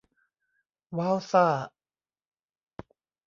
[0.97, 1.47] ว้าวซ่า